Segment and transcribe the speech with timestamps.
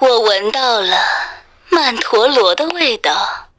[0.00, 0.96] 我闻到了
[1.68, 3.50] 曼陀罗的味道。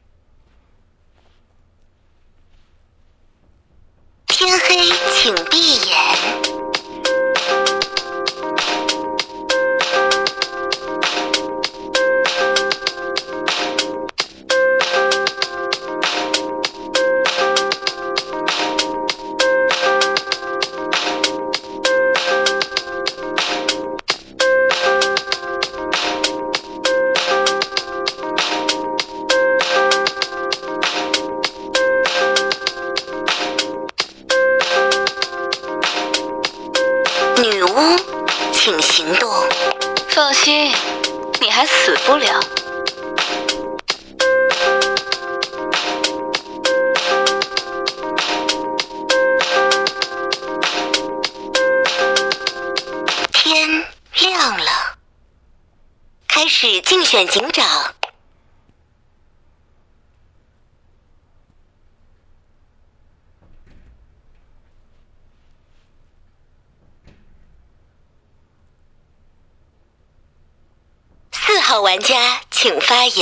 [4.25, 6.50] 天黑，请闭眼。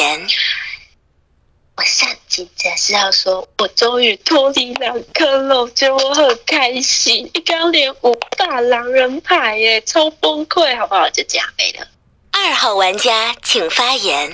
[0.09, 0.27] 发言。
[1.75, 7.29] 我上集只是要说，我终于脱离两颗肉，觉得我很开心。
[7.33, 11.09] 一刚连五大狼人牌耶，超崩溃，好不好？
[11.09, 11.87] 就这样没了。
[12.31, 14.33] 二号玩家请发言。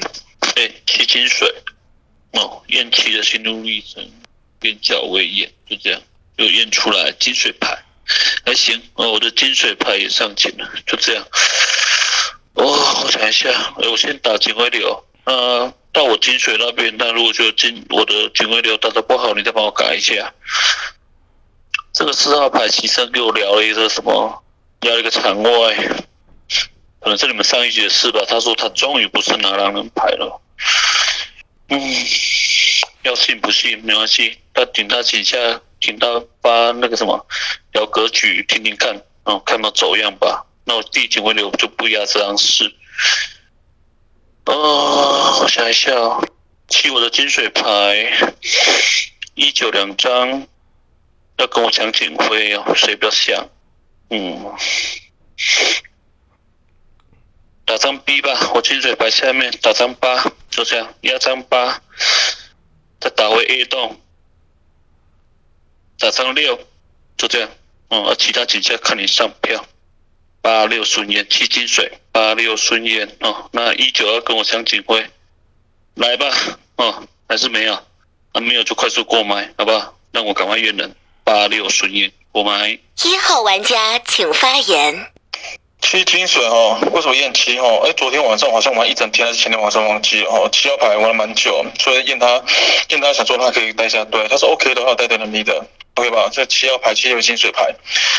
[0.56, 1.54] 哎，七金水，
[2.32, 4.04] 哦，验七的心路历程，
[4.60, 6.02] 边角位验，就这样，
[6.38, 7.78] 又验出来金水牌，
[8.44, 11.24] 还行哦，我的金水牌也上镜了，就这样。
[12.56, 20.34] 哦，我想一下，哎，我先打警徽流，呃，到我金水那边，那如果觉得金我的警徽流打得不好，你再帮我改一下。
[21.94, 24.44] 这个四号牌其实给我聊了一个什么，
[24.82, 25.76] 聊了一个场外，
[27.00, 28.20] 可能是你们上一集的事吧。
[28.28, 30.42] 他说他终于不是拿狼人牌了。
[31.70, 31.80] 嗯，
[33.04, 35.38] 要信不信没关系，他顶他几下，
[35.80, 37.26] 顶他发那个什么
[37.72, 40.46] 聊格局听听看，嗯，看到走样吧。
[40.66, 42.72] 那我第一警徽流就不压这张事。
[44.46, 46.24] 哦，我想一下哦，
[46.68, 48.12] 七我的金水牌，
[49.34, 50.48] 一九两张，
[51.38, 53.50] 要跟我抢警徽哦，谁不要想？
[54.10, 54.54] 嗯，
[57.66, 61.82] 打张 B 吧，我金水牌下面打张八，就这样压张八，
[63.00, 64.00] 再打回 A 洞，
[65.98, 66.60] 打张六，
[67.18, 67.50] 就这样。
[67.90, 69.66] 嗯，而其他几下看你上票。
[70.46, 73.50] 八六顺烟七金水，八六顺烟哦。
[73.52, 75.04] 那一九二跟我抢警徽，
[75.96, 76.32] 来吧
[76.76, 77.74] 哦，还是没有？
[77.74, 79.98] 啊，没有就快速过麦，好不好？
[80.12, 80.96] 让我赶快验人。
[81.24, 82.70] 八六顺烟过麦。
[82.70, 85.12] 一号玩家请发言。
[85.96, 87.82] 七金水哦，为什么验七哦？
[87.86, 90.50] 哎，昨天晚上好像玩一整天，还是前天晚上忘记哦。
[90.52, 92.44] 七号牌玩了蛮久，所以验他，
[92.90, 96.30] 验他想说他可以带下队，他说 OK 的话带队能力的，OK 吧？
[96.34, 97.74] 这七号牌七有金水牌，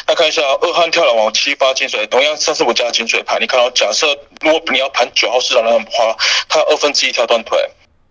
[0.07, 4.07] 那看一下二汉跳了往七发金水，同样三四五加金水牌，你看到假设
[4.41, 6.17] 如果你要盘九号市场的话，
[6.49, 7.59] 他二分之一跳断腿，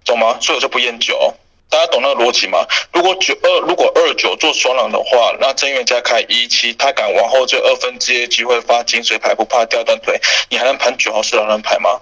[0.06, 0.38] 懂吗？
[0.40, 1.34] 所以我就不验九。
[1.70, 2.66] 大家懂那个逻辑吗？
[2.94, 12.00] 如果九二如果二九做双狼的话，那正元加开一七，他敢往后这二分之一机会发金水牌，不怕掉断腿，你还能盘九号是狼人牌吗？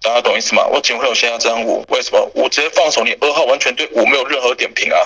[0.00, 0.66] 大家懂意思吗？
[0.66, 2.28] 我警徽我先要这张五，为什么？
[2.34, 4.98] 我直接放手，你二号完全对五没有任何点评啊，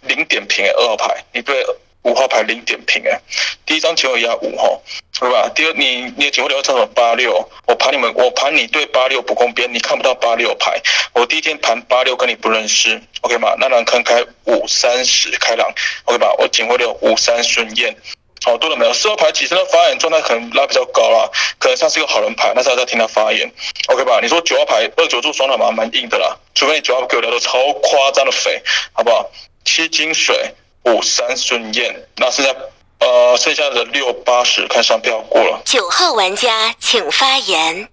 [0.00, 1.64] 零点评，二号牌你对
[2.06, 3.20] 五号牌零点评哎，
[3.66, 4.80] 第一张警徽压五号，
[5.18, 5.50] 对吧？
[5.54, 7.46] 第二你你的警徽流叫什么八六？
[7.66, 10.80] 我盘你们，我盘你对八六不公边，你看不到八六牌。
[11.14, 13.56] 我第一天盘八六跟你不认识，OK 吗？
[13.58, 15.68] 那狼坑开五三十开狼
[16.04, 16.32] ，OK 吧？
[16.38, 17.96] 我警徽流五三顺燕，
[18.44, 18.92] 好多了没有？
[18.92, 21.28] 四号牌起身的发言状态可能拉比较高啦，
[21.58, 23.50] 可能像是一个好人牌，但是要再听他发言
[23.88, 24.20] ，OK 吧？
[24.22, 28.62] 你说九号牌二九做双狼嘛，蛮硬的啦，除非你九号给我聊的超夸张的肥，
[28.92, 29.28] 好不好？
[29.64, 30.54] 七金水
[30.86, 32.54] 五三顺燕，那剩下
[33.00, 35.60] 呃剩下的六八十看上票过了。
[35.64, 37.88] 九号玩家请发言。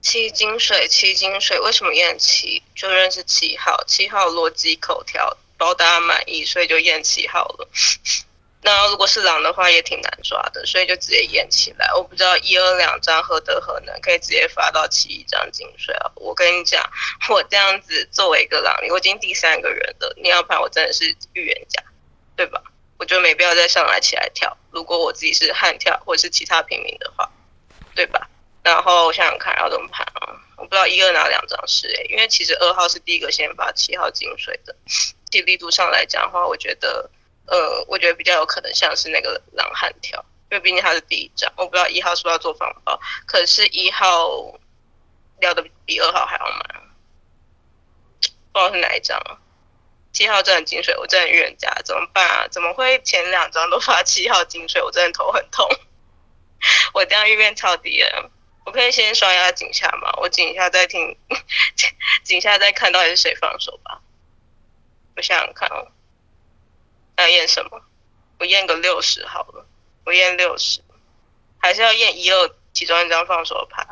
[0.00, 2.62] 七金水，七金水，为什么验七？
[2.74, 7.68] 就认识七号，七号逻辑口条，包大家满意，所以就验七号了。
[8.62, 11.88] 那如果是狼的话，也挺难抓的，所以就直接验起来。
[11.94, 16.10] 我不知道一二两张何德何能，可以直接发到七一张金水啊！
[16.16, 16.82] 我跟你讲，
[17.30, 21.04] 我这样子作为一个狼，我已经第三个人了，你要盘我真的是
[21.34, 21.80] 预言家，
[22.38, 22.62] 对吧？
[23.00, 24.56] 我就没必要再上来起来跳。
[24.70, 27.28] 如果我自己是悍跳或者是其他平民的话，
[27.96, 28.30] 对吧？
[28.62, 30.38] 然后我想想看要怎么盘啊？
[30.56, 34.76] 我不知道一二哪两张是诶、因为其实二号是第一个先发七号金水的，
[35.32, 37.10] 其力度上来讲的话，我觉得
[37.46, 44.56] 呃，我觉得比较有可能像是那个狼悍跳，因为毕竟他是第一张，我不知道一号是不是要做防爆，可是一号
[45.40, 46.82] 聊的比二号还要慢，
[48.52, 49.38] 不知道是哪一张啊。
[50.12, 52.48] 七号真的金水，我真的预言家，怎么办啊？
[52.48, 54.82] 怎么会前两张都发七号金水？
[54.82, 55.68] 我真的头很痛。
[56.92, 58.30] 我这样预言超低了，
[58.64, 60.12] 我可以先刷一下井下吗？
[60.16, 61.16] 我井下再听，
[62.24, 64.00] 井下再看到底是谁放手吧。
[65.16, 65.92] 我想想看哦，
[67.18, 67.80] 要验什么？
[68.40, 69.66] 我验个六十好了，
[70.04, 70.80] 我验六十，
[71.60, 73.86] 还是要验一二其中一张放手牌？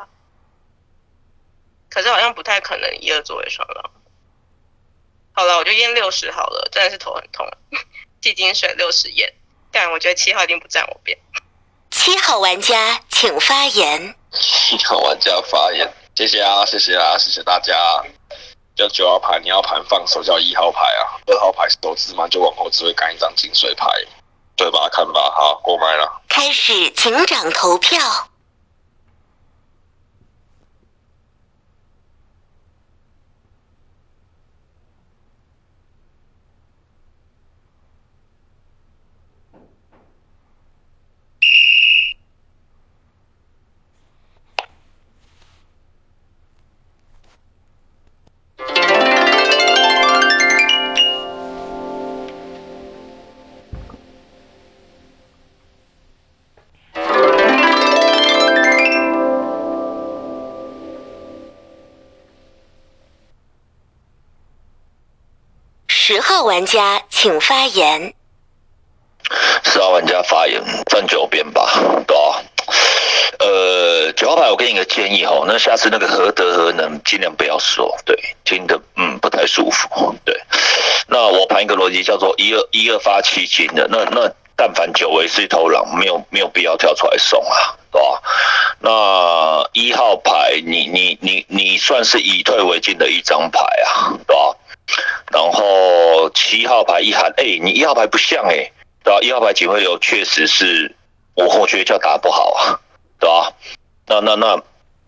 [1.89, 3.91] 可是好像不太可能一二作为双狼。
[5.37, 7.47] 好了，我就验六十好了，真的是头很痛。
[8.19, 9.31] 季金水六十验，
[9.71, 11.15] 但我觉得七号一定不站我边。
[11.91, 14.15] 七号玩家请发言。
[14.31, 17.75] 七号玩家发言，谢谢啊，谢谢啊，谢谢大家。
[18.75, 23.87] 叫九号牌，你要盘放手叫一号牌啊，二号牌手指嘛就往后只会干一张金水牌，
[24.55, 24.89] 对吧？
[24.91, 26.19] 看吧，好，过麦了。
[26.27, 27.99] 开始警长投票。
[66.09, 68.13] 十号玩家请发言。
[69.65, 71.69] 十号玩家发言，站九边吧，
[72.07, 72.41] 对吧？
[73.39, 80.33] 呃，九号牌，我给你个建议哈，那下次那个何德何能尽量不要说，对，听得嗯不太舒服，对。
[81.07, 88.23] 那我盘一个逻辑叫做一二一二发七金的，那那但凡九为是一头狼，没有没有必要跳出来送啊，对吧？
[88.79, 94.55] 那一号牌，你你你你算是以退为进的一张牌啊，对吧？
[95.31, 98.71] 然后七号牌一喊，哎，你一号牌不像哎，
[99.03, 99.19] 对吧？
[99.21, 100.95] 一号牌警徽流确实是
[101.35, 102.79] 我我觉得叫打不好啊，
[103.19, 103.53] 对吧？
[104.07, 104.61] 那那那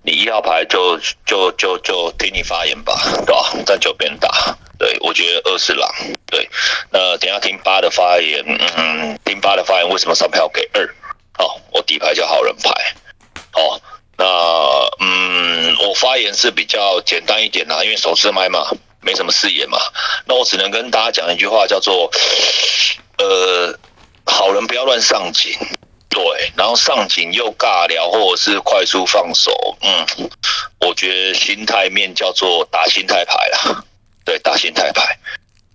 [0.03, 2.93] 你一号牌就就就就听你发言吧，
[3.25, 3.51] 对吧？
[3.65, 5.89] 站九边打，对我觉得二是狼，
[6.25, 6.49] 对。
[6.91, 8.43] 那等下听八的发言，
[8.77, 10.85] 嗯，听八的发言为什么上票给二？
[11.37, 12.71] 哦，我底牌叫好人牌，
[13.53, 13.81] 哦，
[14.17, 14.25] 那
[14.99, 18.69] 嗯，我发言是比较简单一点啦，因为手持麦嘛。
[19.01, 19.79] 没什么视野嘛，
[20.25, 22.11] 那我只能跟大家讲一句话，叫做，
[23.17, 23.77] 呃，
[24.25, 25.57] 好人不要乱上井，
[26.09, 30.29] 对，然后上井又尬聊或者是快速放手，嗯，
[30.79, 33.83] 我觉得心态面叫做打心态牌啦，
[34.25, 35.17] 对，打心态牌。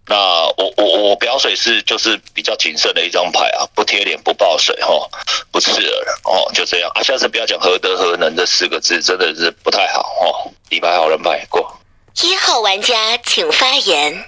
[0.06, 0.16] 那
[0.58, 5.08] 我我我表水是就是比较谨慎的一张牌啊，不贴脸不爆水哈，
[5.50, 11.80] 不刺耳哦，就这样啊，下次不要讲何德何能这四个字，真的是不太好哦，底牌好人牌过。
[12.22, 14.24] 一号玩家请发言。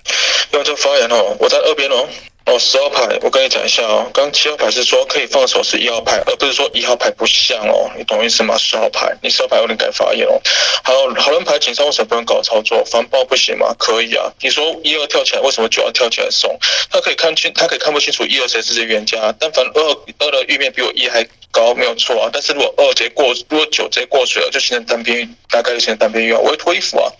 [0.51, 2.09] 要就发言哦，我在二边哦。
[2.47, 4.11] 哦，十号牌，我跟你讲一下哦。
[4.13, 7.89] 刚七号牌是说可以放手是一号牌，而不是说一号牌不像哦。
[7.97, 8.57] 你懂意思吗？
[8.59, 10.41] 十号牌，你十号牌有点该发言哦。
[10.83, 12.85] 还有好人牌，警上为什么不能搞操作？
[12.85, 13.73] 防爆不行吗？
[13.79, 14.33] 可以啊。
[14.41, 16.59] 你说一二跳起来，为什么九要跳起来送？
[16.91, 19.33] 他可以看清，他可以看不清楚一二谁是冤家。
[19.39, 19.81] 但凡二
[20.19, 22.31] 二的玉面比我一还高，没有错啊。
[22.33, 26.39] 但是如果二直接过，如果九直接过水了，就形成单边，大概就形成单边玉啊。
[26.39, 27.11] 我会脱衣服啊。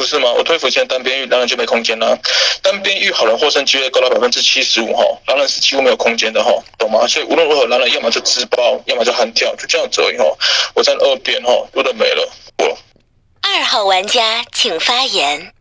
[0.00, 0.32] 不是吗？
[0.32, 2.18] 我推服现在单边玉，狼人就没空间了。
[2.62, 7.06] 单边玉好人获胜几率高达百分之七十五哈，狼人是几乎没有空间的哈，懂吗？
[7.06, 10.24] 所以无论如何，狼人要么就自爆，要么就悍跳，就这样子而已哈。
[10.74, 12.32] 我站二边哈，多的没了。
[12.56, 12.78] 我
[13.42, 15.52] 二号玩家请发言。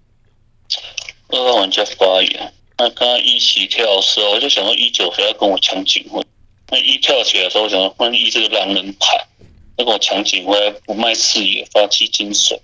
[1.28, 2.54] 二号玩家发言。
[2.78, 6.24] 那刚刚一起跳的时候，我就想说一九谁要跟我抢警徽？
[6.70, 9.28] 那一跳起来的时候，我想说万一这个狼人牌，
[9.76, 12.58] 要跟我抢警徽，不卖视野，发起金水。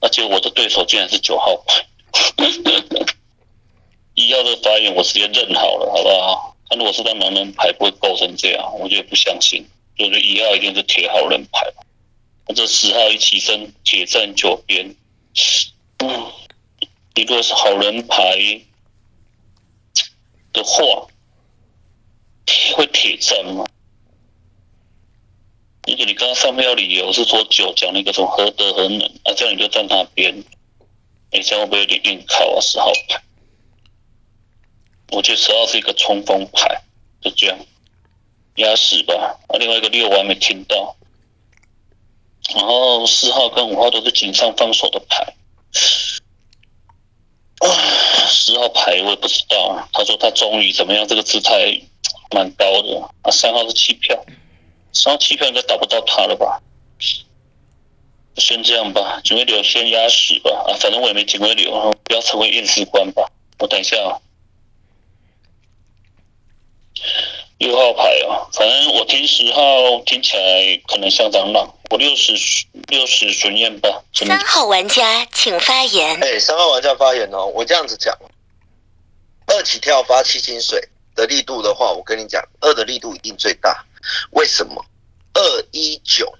[0.00, 1.86] 而且我的对手竟然是九号牌，
[4.14, 6.56] 一号的发言我直接认好了，好不好？
[6.68, 9.66] 他如果是当狼人牌，不会构成这样，我就不相信。
[9.96, 11.72] 就是一号一定是铁好人牌，
[12.46, 14.94] 那这十号一起身铁站九边，
[16.04, 16.32] 嗯，
[17.14, 18.60] 你如果是好人牌
[20.52, 21.06] 的话，
[22.76, 23.64] 会铁站吗？
[25.86, 30.44] 因为你刚刚上面要理由是说九讲那个什么何德何能啊，这样你就站他边，
[31.30, 32.60] 哎，这样会不会有点硬靠啊？
[32.60, 33.22] 十号牌，
[35.12, 36.82] 我觉得十号是一个冲锋牌，
[37.20, 37.56] 就这样
[38.56, 39.38] 压死吧。
[39.48, 40.96] 啊，另外一个六我还没听到，
[42.56, 45.34] 然后四号跟五号都是井上放手的牌，
[47.60, 47.68] 啊，
[48.26, 51.80] 十号牌我也不知道，他说他终于怎么样，这个姿态
[52.32, 54.20] 蛮高的啊，三号是弃票。
[54.96, 56.60] 三七票应该打不到他了吧？
[58.36, 60.50] 先这样吧，警卫流先压死吧。
[60.66, 63.30] 啊，反正我也没警徽流，不要成为验尸官吧。
[63.58, 64.20] 我等一下啊。
[67.58, 72.34] 六号牌哦，反正我听十号听起来可能像蟑螂，我六十
[72.88, 74.02] 六十巡验吧。
[74.12, 76.22] 三号玩家请发言。
[76.22, 78.14] 哎，三号玩家发言哦，我这样子讲，
[79.46, 80.86] 二起跳发七金水
[81.16, 83.84] 的力度的话，我跟你讲，二的力度一定最大。
[84.30, 84.84] 为什么？
[85.34, 86.32] 二一九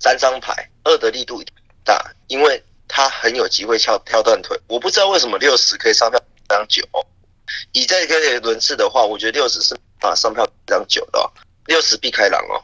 [0.00, 1.40] 三张牌，二的力度
[1.84, 4.58] 大，因为它很有机会跳跳断腿。
[4.66, 6.82] 我不知道为什么六十可以上票张九，
[7.72, 9.76] 以这个轮次的话，我觉得六十是。
[10.00, 11.32] 啊，上票张九的，
[11.64, 12.62] 六十避开狼哦，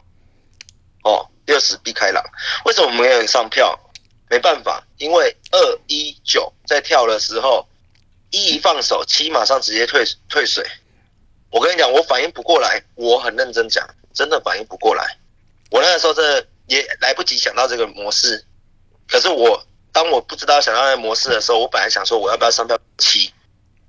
[1.03, 2.23] 哦，六十避开狼，
[2.65, 3.77] 为什么没有人上票？
[4.29, 7.67] 没办法，因为二一九在跳的时候，
[8.29, 10.63] 一一放手，七马上直接退退水。
[11.53, 15.15] 我跟你讲，我反应不过来，我很认真讲，真的反应不过来。
[15.69, 18.43] 我那个时候真的也来不及想到这个模式，
[19.07, 23.31] 可是我当我不知道想到那个模式的时候，我本来想说我要不要上票七，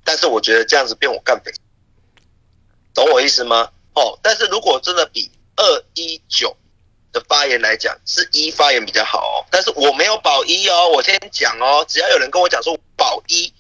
[0.04, 1.50] 但是我觉得这样子变我干匪。
[2.92, 3.70] 懂我意思吗？
[3.94, 6.54] 哦，但是如果真的比二一九
[7.12, 9.46] 的发言来讲，是一发言比较好哦。
[9.50, 11.82] 但是我没有保一哦，我先讲哦。
[11.88, 13.50] 只要有人跟我讲说保一，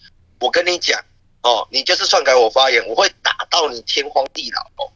[0.40, 1.02] 我跟你讲
[1.44, 4.90] 哦，你就是篡改我发言，我会打到你天荒地老哦。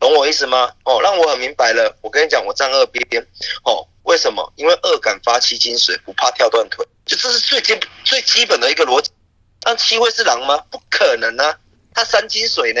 [0.00, 0.72] 懂我意思吗？
[0.84, 1.96] 哦，让我很明白了。
[2.02, 3.04] 我跟你讲，我站二边
[3.64, 3.86] 哦。
[4.02, 4.52] 为什么？
[4.56, 9.10] 因为二敢发七金水，不怕跳断腿，就这是最基最基本的一个逻辑。
[9.60, 10.56] 但七会是狼吗？
[10.70, 11.56] 不可能啊，
[11.94, 12.80] 他三金水呢。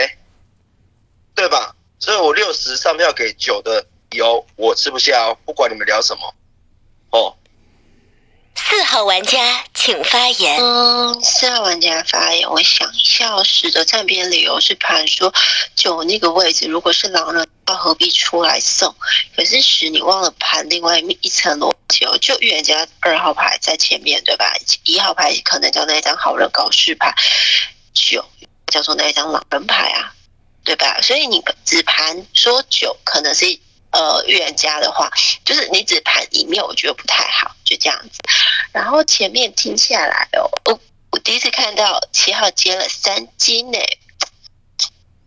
[1.34, 1.76] 对吧？
[2.00, 5.38] 所以我六十上票给九的油，我吃不下哦。
[5.44, 6.34] 不管你们聊什么，
[7.10, 7.36] 哦。
[8.54, 10.58] 四号玩家请发言。
[10.60, 15.32] 嗯，四号玩家发言，我想一下，十的站边理由是盘说
[15.74, 18.94] 九那个位置如果是狼人，他何必出来送？
[19.36, 24.52] 可是十你忘了盘另外一层逻辑哦，就预言家二号牌在前面对吧？
[24.84, 27.14] 一号牌可能叫那一张好人搞事牌，
[27.92, 28.24] 九
[28.66, 30.14] 叫做那一张狼人牌啊。
[30.62, 31.00] 对吧？
[31.00, 33.46] 所以你只盘说九可能是
[33.90, 35.10] 呃预言家的话，
[35.44, 38.20] 就是你只盘一面，我觉得不太好，就这样子。
[38.72, 40.80] 然后前面听下来哦，我
[41.10, 43.78] 我第一次看到七号接了三金呢，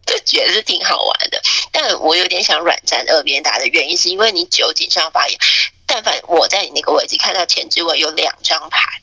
[0.06, 1.42] 就觉得是挺好玩的。
[1.72, 5.38] 但我有点想软战二边打的原因，是因为你九井上发言，
[5.86, 9.02] 但凡我在你那个位置看到前置位有两张牌。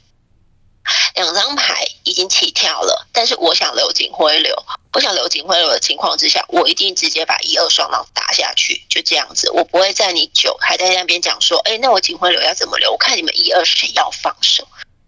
[1.15, 4.55] 两张牌已经起跳了，但是我想留警徽流，
[4.93, 12.93] 我想留警徽流的情况之下，我一定直接把一二双狼打下去，就这样子，我不会在你九还在那边讲说，哎，那我警徽流要怎么留？
[12.93, 14.67] 我看你们一二谁要放手？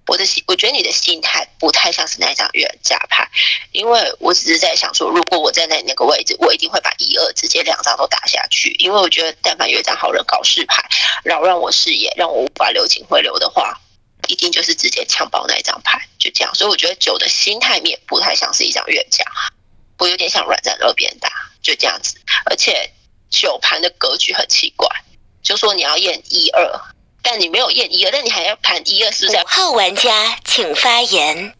[0.09, 3.31] 我的心，我觉得你的心态不太像是那一张预言家牌，
[3.71, 10.85] 因为我只是在想说，如果我在那那个位置，我一定会把一二直接两张都打下去，因为我觉得但凡有一张好人搞事牌，
[11.23, 13.81] 扰乱我视野，让我无法留警徽流的话。
[14.29, 16.55] 一定就是直接抢爆那一张牌，就这样。
[16.55, 19.25] 所以我觉得九的心态面不太像是一张冤家，
[19.99, 21.29] 我有点像软在二边打，
[21.61, 22.17] 就这样子。
[22.47, 22.91] 而且
[23.31, 24.89] 九盘的格局很奇怪，
[25.43, 26.81] 就说你要验一二，
[27.23, 29.39] 但你没有验一二，但你还要盘一二，是不是？
[29.47, 31.55] 号玩家请发言。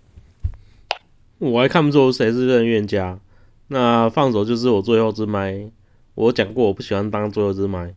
[1.39, 3.19] 我还看不出谁是任冤家，
[3.67, 5.71] 那放手就是我最后之麦。
[6.15, 7.95] 我讲过我不喜欢当最后之麦，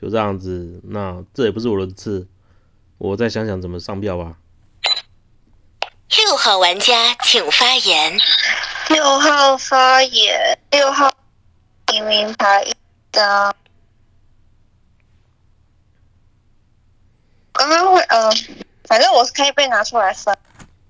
[0.00, 0.80] 就这样子。
[0.84, 2.26] 那这也不是我的字。
[3.02, 4.36] 我再想想怎么上票吧。
[6.08, 8.16] 六号玩家请发言。
[8.90, 10.56] 六号发言。
[10.70, 11.12] 六号
[11.92, 12.72] 明明牌一
[13.10, 13.52] 张。
[17.52, 18.30] 刚刚会呃，
[18.84, 20.38] 反正我是可以被拿出来分，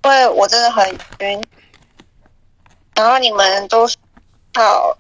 [0.04, 0.86] 因为我真的很
[1.20, 1.42] 晕。
[2.94, 3.88] 然后你们都
[4.52, 4.98] 好，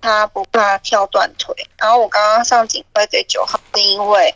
[0.00, 1.54] 他不怕跳断腿。
[1.76, 4.34] 然后我刚刚上警徽给九号，是因为。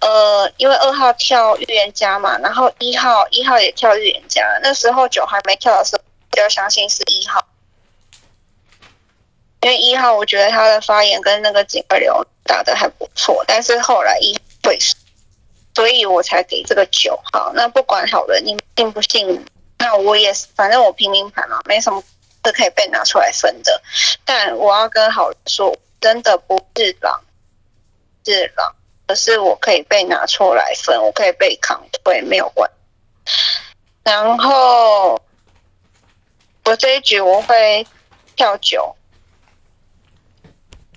[0.00, 7.44] 呃，因为二号跳预言家嘛，然后一号一号也跳预言家，那时候九还没跳的时候，比较相信是一号，
[9.62, 14.78] 因为一号我觉得他的发言跟那个警二流打的还不错，但是后来一会，
[15.74, 17.52] 所以我才给这个九号。
[17.54, 19.44] 那不管好了，你信不信？
[19.78, 22.02] 那我也是，反正我平民牌嘛，没什么
[22.44, 23.82] 是可以被拿出来分的。
[24.24, 27.24] 但我要跟好人说，真的不是狼，
[28.24, 28.75] 是狼。
[29.06, 32.70] 可是我可以被拿出来分，我可以被扛退，没有关。
[34.02, 35.20] 然后
[36.64, 37.86] 我这一局我会
[38.34, 38.96] 跳九，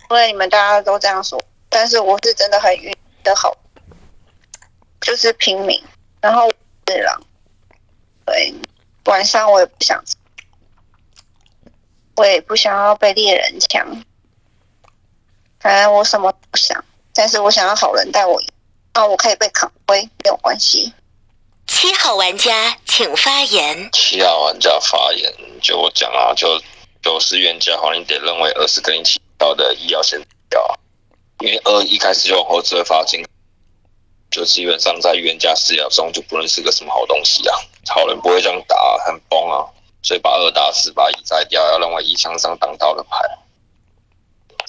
[0.10, 1.40] 因为你们大家都这样说，
[1.70, 3.56] 但是我是真的很晕的好，
[5.02, 5.84] 就是平民，
[6.20, 6.50] 然后
[6.88, 7.22] 是狼，
[8.26, 8.54] 对，
[9.06, 10.04] 晚上我也不想，
[12.16, 14.04] 我也不想要被猎人抢，
[15.60, 16.84] 反正我什么都不想。
[17.20, 18.42] 但是我想要好人带我，
[18.94, 20.58] 啊，我可以被扛灰，没有关。
[20.58, 20.94] 系？
[21.68, 23.90] 七号玩家请发言。
[23.92, 25.30] 七号玩家发言，
[25.62, 26.48] 就我讲啊，就
[27.02, 30.18] 九十原价好，你得认为二是跟你起到的一要先
[30.50, 30.80] 掉啊，
[31.42, 33.22] 因为二一开始就往后只会发金，
[34.32, 37.58] 就基本上在冤家视角中就不能是个什么好东西啊，
[37.90, 39.68] 好人不会这样打，很崩啊，
[40.04, 43.20] 所以把二打死，把一摘掉，要认为一枪上挡到了牌，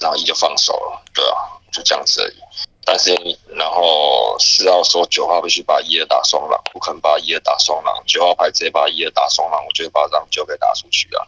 [0.01, 1.37] 然后一就放手了，对啊，
[1.71, 2.40] 就这样子而已。
[2.83, 3.13] 但是，
[3.55, 11.27] 然后四号说九号必须把一二打双狼，不肯把一二打双狼，九号牌直接把一二打双狼，我就会把这张九给打出去啊。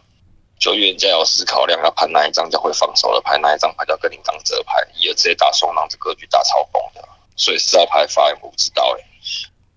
[0.58, 7.08] 就预言家有思考量，要盘哪一张叫会放手的牌，哪一张牌叫跟你当折牌，一二直接打双狼，这格局打超崩的。
[7.36, 9.04] 所以四号牌发言我不知道哎，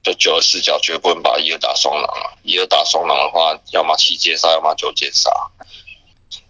[0.04, 5.30] 就九的视角绝不能把一二打双狼啊，一二打双狼的话，要么七接杀，要么九接杀。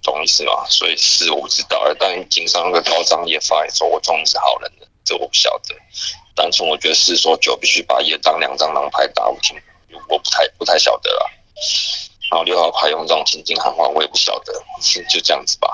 [0.02, 0.66] 懂意思吗？
[0.70, 4.87] 所以四我不知道，但经商那个高张也发言说，我终于是好人了。
[5.08, 5.74] 这我不晓得，
[6.36, 9.58] 单纯我觉得是说九必须把一张两张狼牌打，我听
[10.10, 11.32] 我不太不太晓得了。
[12.30, 14.54] 然后六号牌用这种情境喊话，我也不晓得，
[15.10, 15.70] 就这样子吧。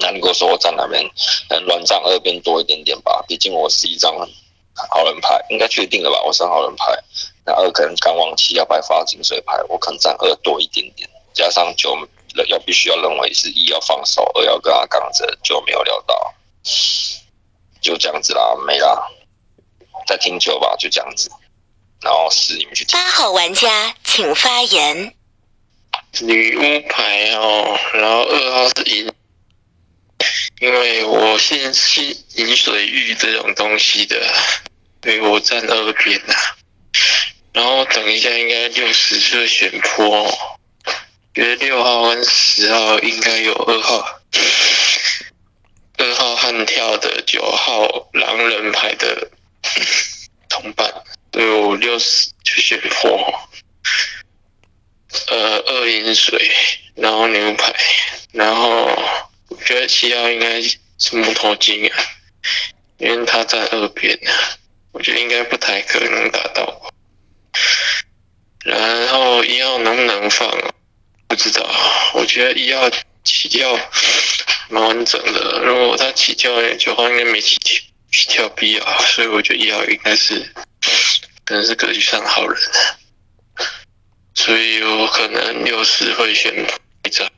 [0.00, 1.08] 那如果说我站哪边，
[1.50, 4.12] 能乱账二边多一点点吧，毕竟我是一张
[4.90, 6.20] 好人牌，应该确定了吧？
[6.24, 6.92] 我是好人牌，
[7.46, 11.96] 那二可能刚往七要白发金水牌，我可能占二多一点点，加上九
[12.48, 16.34] 要必须要认为是一要放手，二要跟他杠着，就没有料到。
[17.82, 19.06] 就这样子啦，没啦，
[20.06, 21.30] 再听球吧，就这样子。
[22.00, 22.98] 然后是你们去听。
[22.98, 25.14] 八号玩家请发言。
[26.20, 29.12] 女巫牌哦，然后二号是银，
[30.60, 34.16] 因为我信信银水玉这种东西的，
[35.02, 36.34] 所以我站二边呐。
[37.52, 40.26] 然后等一下应该六十岁选坡，
[41.34, 44.20] 觉得六号跟十号应该有二号。
[46.02, 49.30] 二号悍跳的九号狼人牌的
[50.48, 50.92] 同伴，
[51.32, 53.48] 所以我六十就选破。
[55.28, 56.50] 呃，二饮水，
[56.96, 57.72] 然后牛排，
[58.32, 58.86] 然后
[59.48, 61.96] 我觉得七号应该是木头精啊，
[62.98, 64.58] 因为他在二边啊，
[64.90, 66.92] 我觉得应该不太可能打到我。
[68.64, 70.50] 然后一号能不能放？
[71.28, 71.64] 不知道，
[72.14, 72.90] 我觉得一号
[73.24, 73.78] 起跳。
[74.68, 77.78] 蛮完整的，如果他起跳九号应该没起跳，
[78.10, 80.50] 起跳必要，所以我觉得一号应该是
[81.44, 82.58] 可能是格局上好人，
[84.34, 86.54] 所以我可能六十会选
[87.04, 87.28] 一张，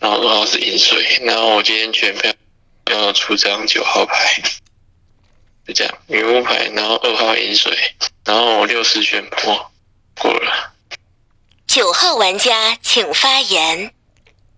[0.00, 2.32] 然后二号是银水，然后我今天全票
[2.90, 4.42] 要出张九号牌，
[5.68, 7.72] 就这样女巫牌，然后二号银水，
[8.24, 9.70] 然后我六十选破
[10.16, 10.72] 过了。
[11.68, 13.94] 九号玩家请发言。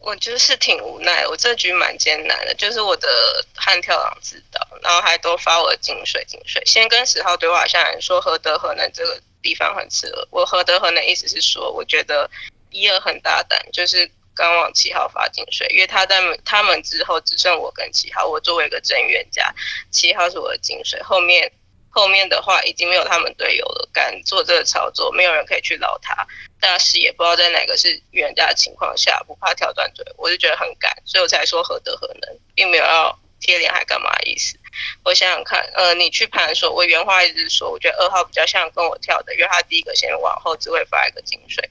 [0.01, 3.09] 我就是挺无奈，我这局蛮艰难的，就是我的
[3.55, 6.63] 悍跳狼知道，然后还都发我的金水金水。
[6.65, 12.29] 先跟十号对话下来说何德何能这个地方很适合我，何德何能意思是说，我觉得
[12.71, 19.55] 一二很大胆，就是刚往七号发金水，因为他在他们之后只剩我跟七号，我作为一个真预言家，
[19.91, 21.53] 七号是我的金水，后面。
[21.93, 26.25] 后面的话已经没有他们队友了，敢做这个操作，没有人可以去捞他。
[26.61, 34.57] 大师也不知道在哪个是预言家的情况下，不怕跳断腿，我就觉得很敢，所以我才说何德何能，并没有要贴脸还干嘛意思。
[35.03, 41.69] 我想想看，呃，你去盘说，我原话一直说，我觉得二号比较像跟我跳的，因为他第一个先往后只会发一个金水，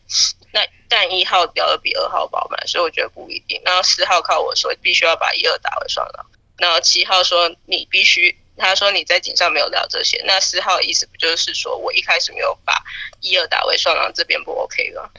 [0.51, 3.61] 那但一号表的比二号饱满，所以我觉得不一定。
[3.63, 6.25] 然后四号靠我说必须要把一二打回双狼，
[6.57, 8.37] 然后七号说你必须。
[8.59, 12.83] 他说你在警上没有聊这些，那四号的意思不就是说我一开始没有把
[13.21, 15.09] 一二打为双狼，这边不 OK 了，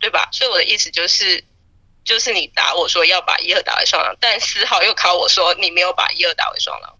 [0.00, 0.28] 对吧？
[0.32, 1.44] 所以我的意思就是，
[2.04, 6.96] 就是你打我说要把一二打为双狼，但四号又考我说你没有把一二打为双狼，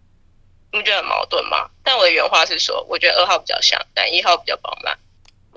[0.70, 1.70] 你不觉得很矛盾吗？
[1.82, 4.98] 但我的原话是说，我觉得二号比较像，但一号比较饱满。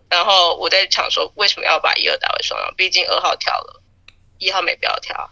[0.09, 2.73] 然后我在想说，为什么要把一二打为双狼？
[2.75, 3.81] 毕竟二号跳了，
[4.37, 5.29] 一号没必要跳。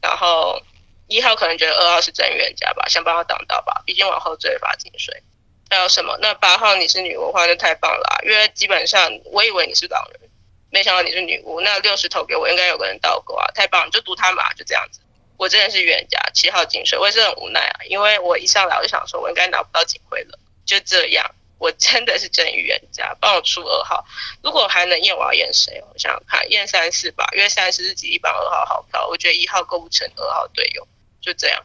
[0.00, 0.62] 然后。
[1.08, 5.22] 一号可能觉得二号是真预言家吧，想帮他挡到吧，毕竟往后追发金水。
[5.68, 6.16] 还有什么？
[6.20, 10.30] 那八号你是女巫的话就太棒了，因为基本上我以为你是狼人，
[10.70, 11.60] 没想到你是女巫。
[11.60, 15.00] 那六十投给我，应该有个人倒钩啊，太棒，就赌他嘛，就这样子。
[15.36, 21.34] 我真的是预言家，七号金水，我也是很无奈啊，因为我一上来我就想说，我应该拿不到警徽了，就这样。
[21.58, 24.04] 我真的是真预言家，帮我出二号。
[24.42, 25.82] 如果还能验，我要验谁？
[25.90, 30.86] 我想想看，验三四吧，因为三四是几一帮二号好票，我觉得一号构不成二号队友。
[31.26, 31.60] 就这样，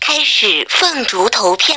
[0.00, 1.76] 开始凤竹投票。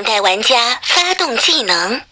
[0.00, 2.02] 等待玩家发动技能，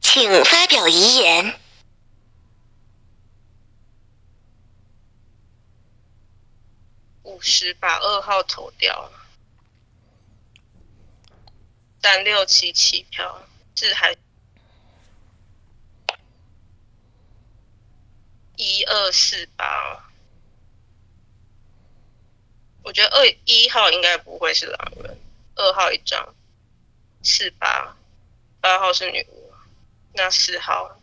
[0.00, 1.60] 请发表遗言。
[7.24, 9.12] 五十把二号投掉，
[12.00, 14.16] 三六七起票，这还
[18.56, 20.13] 一二四八。
[22.84, 25.18] 我觉得二一号应该不会是狼人，
[25.56, 26.34] 二号一张，
[27.22, 27.96] 四八，
[28.60, 29.52] 八号是女巫，
[30.12, 31.00] 那四号，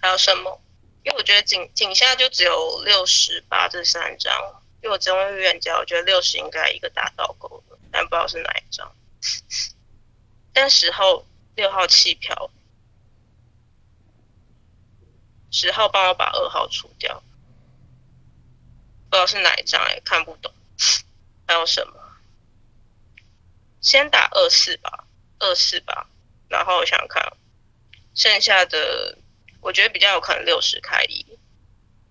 [0.00, 0.60] 还有什么？
[1.02, 8.94] 因为我觉得井井下就只有六十八这三张，因为我只用预言家，我觉得六十应该一个大倒钩了，但不知道是哪一张。
[10.52, 11.24] 但十号
[11.56, 12.50] 六号弃票，
[15.50, 17.20] 十号帮我把二号除掉。
[19.10, 20.52] 不知道是哪一张哎，看不懂。
[21.46, 21.94] 还有什么？
[23.80, 25.04] 先打二四吧，
[25.40, 26.06] 二四吧。
[26.48, 27.32] 然后我想看，
[28.14, 29.18] 剩下的
[29.60, 31.26] 我觉得比较有可能六十开一，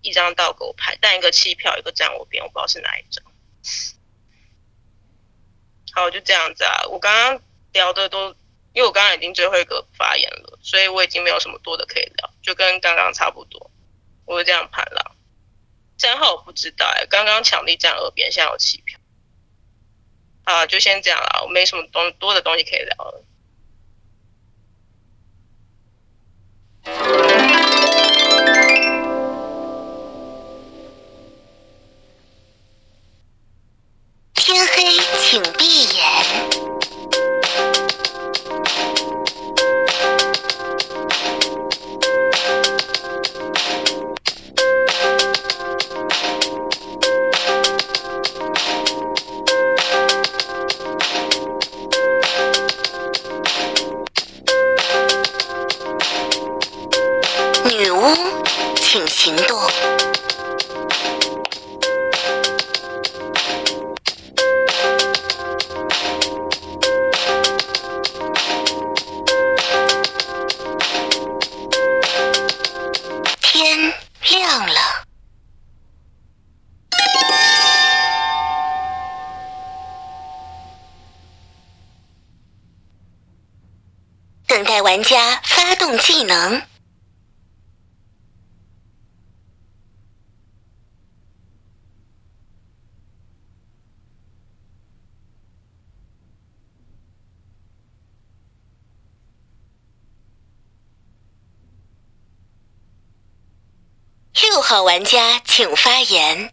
[0.02, 3.24] 一张倒狗牌，但一个弃票，一个站我边，我不知道是哪一张。
[5.92, 6.86] 好，就这样子啊。
[6.88, 8.28] 我刚刚聊的都，
[8.72, 13.70] 因为我刚刚已经最后一个发言了，所以我已经没有什么多的可以聊，就跟刚刚差不多。
[14.26, 15.16] 我就这样盘了。
[16.00, 18.98] 三号我不知道哎，刚刚强力站耳边，现在有弃票。
[20.44, 23.22] 啊，就先这样了，我没什么东多的东西可以聊了。
[34.32, 36.59] 天黑，请闭眼。
[58.90, 60.09] 请行动。
[104.90, 106.52] 玩家请发言。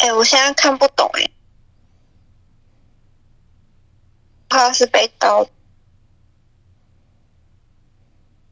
[0.00, 1.30] 哎、我现在看不懂哎、
[4.48, 5.48] 他是被刀。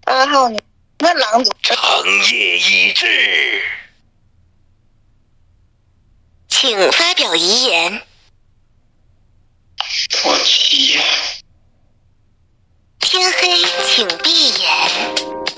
[0.05, 0.63] 二号你
[1.01, 1.59] 那狼怎么？
[1.61, 1.77] 长
[2.31, 3.63] 夜已至，
[6.47, 8.07] 请发表遗言。
[10.25, 10.39] 我
[13.01, 15.58] 天黑，请闭眼。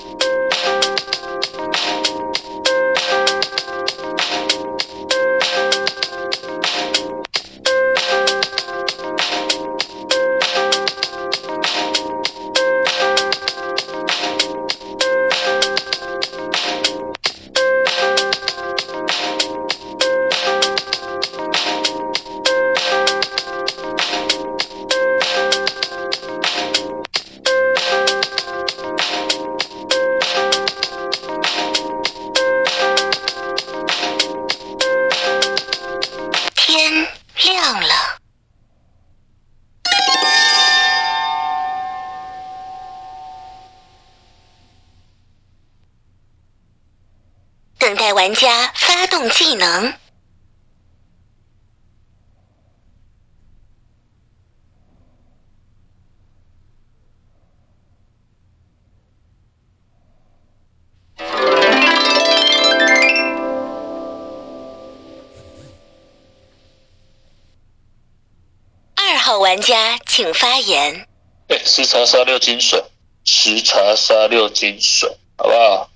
[72.11, 72.83] 十茶杀六金水，
[73.23, 75.89] 十茶杀六金水，好不好？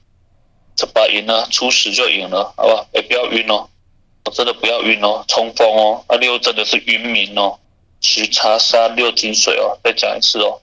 [0.78, 2.88] 这把赢了，初始就赢了，好不好？
[2.94, 3.68] 哎，不要晕哦，
[4.24, 7.60] 我真的不要晕哦，冲锋哦，那六真的是晕民哦，
[8.00, 10.62] 十茶杀六金水哦，再讲一次哦。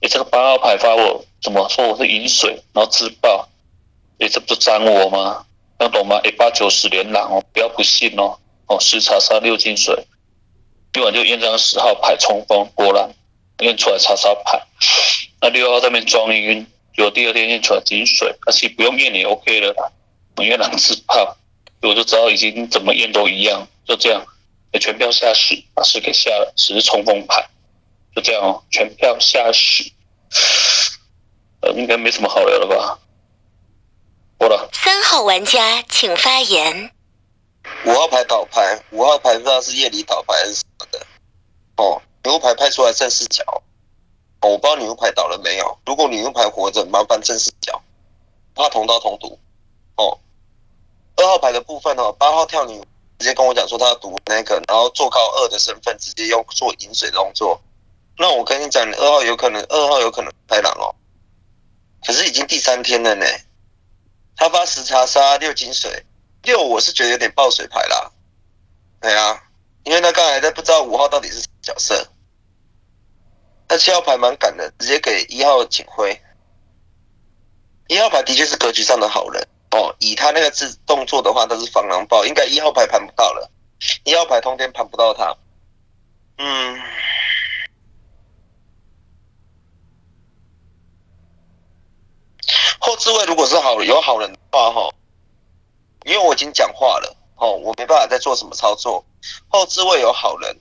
[0.00, 3.48] 哎，这个八号牌发我怎么说我是饮水，然后自爆，
[4.18, 5.46] 哎，这不是脏我吗？
[5.78, 6.20] 能懂吗？
[6.24, 8.40] 哎，八九十连狼哦，不要不信哦。
[8.66, 10.04] 哦，十查杀六金水，
[10.92, 13.14] 今晚就验张十号牌冲锋，果然
[13.60, 14.62] 验出来查杀牌。
[15.40, 19.90] 那六号这边装晕，就第二天验出来金水，而且不用验也 OK 了啦。
[20.38, 21.36] 因为狼自怕，
[21.82, 24.24] 我就知道已经怎么验都一样，就这样。
[24.78, 27.48] 全票下十，把十给下了，十是冲锋牌，
[28.14, 28.62] 就这样哦。
[28.70, 29.90] 全票下十，
[31.62, 32.98] 呃，应该没什么好聊了吧？
[34.36, 34.68] 过了。
[34.74, 36.90] 三号玩家请发言。
[37.86, 41.06] 五号牌倒牌，五号牌不知道是夜里倒牌还是什么的。
[41.76, 43.44] 哦，牛牌拍出来正视角。
[44.42, 45.78] 我不知道牛牌倒了没有。
[45.86, 47.80] 如果牛牌活着，麻烦正视角，
[48.52, 49.38] 怕同刀同毒。
[49.94, 50.18] 哦，
[51.16, 52.80] 二号牌的部分哦，八号跳女
[53.18, 57.60] 直接跟我讲说他要赌那个，然后做靠二的身份直接用做饮水动作。
[58.18, 60.94] 那我跟你讲，二号有可能，二号有可能开狼哦。
[62.04, 63.24] 可是已经第三天了呢。
[64.36, 66.04] 他发十查杀六金水。
[66.42, 68.12] 六我是觉得有点爆水牌啦，
[69.00, 69.42] 对啊，
[69.84, 72.06] 因为他刚才在不知道五号到底是角色，
[73.68, 76.20] 那七号牌蛮赶的，直接给一号警徽。
[77.88, 83.50] 一号牌的确是格局上的好人哦，以他那个自动作的话，他是防狼豹，应该一号牌盘不到了，
[84.04, 85.36] 一号牌通天盘不到他。
[86.38, 86.80] 嗯，
[92.78, 94.90] 后置位如果是好有好人的话，哈。
[96.04, 99.04] 因为我已经讲话了，哦，我没办法再做什么操作。
[99.48, 100.56] 后置位有好人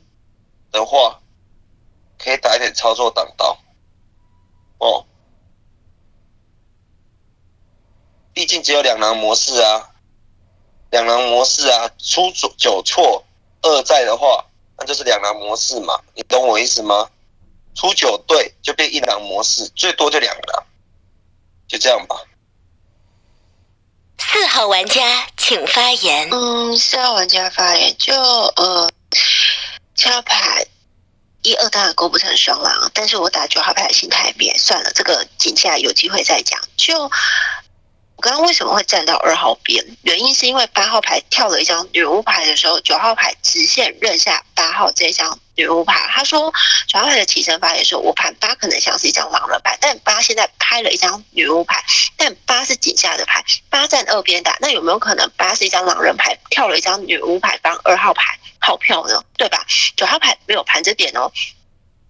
[0.72, 1.20] 的话，
[2.18, 3.58] 可以打一点操作挡刀，
[4.80, 5.06] 哦，
[8.34, 9.90] 毕竟只有两狼模式啊，
[10.92, 13.24] 两狼模式啊，出九错
[13.62, 14.46] 二在的话，
[14.78, 17.10] 那就是两狼模式嘛，你懂我意思吗？
[17.76, 20.66] 出九对就变一狼模式，最多就两狼，
[21.68, 22.16] 就这样吧。
[24.18, 26.30] 四号玩家请发言。
[26.32, 28.90] 嗯，四号玩家发言就呃，
[29.94, 30.66] 七号牌
[31.46, 36.60] 一二当然勾不成双狼，但是我打九号牌的心态变，算了，这个井下有机会再讲。
[36.76, 39.86] 就我刚刚为什么会站到二号边？
[40.02, 46.10] 原因是因为八号牌跳了一张女巫牌的时候，九号牌直线认下八号这张女巫牌。
[46.10, 46.52] 他说
[46.88, 51.84] 九号牌的起身发言说，我盘八可能像是一张狼人牌，但八现在拍了一张女巫牌，
[52.18, 59.24] 但八是井下的牌，八站二边打，那有没有可能八是一张狼人牌，跳了一张女巫牌帮二号牌号票呢？
[59.38, 59.66] 对吧？
[59.96, 61.32] 九号牌没有盘这点哦，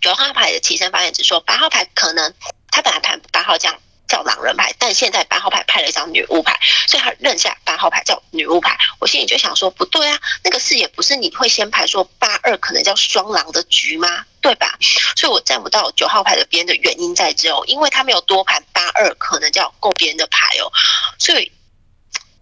[0.01, 2.33] 九号牌的起身发言只说八号牌可能
[2.71, 3.77] 他本来盘八号这样。
[4.07, 8.77] 叫狼人牌，但现在八号牌派了一张女巫牌，所以他认下八号牌叫女巫牌。
[8.99, 14.23] 我心里就想说，不对啊，那个视野不是你会先排说八二可能叫双狼的局吗？
[14.41, 14.77] 对吧？
[15.15, 20.71] 所以我站不到九号牌的边的原因在这哦，因为他没有多盘八二可能叫够边的牌哦，
[21.17, 21.51] 所以